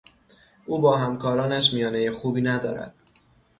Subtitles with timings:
[0.65, 2.95] او با همکارانش میانهی خوبی ندارد.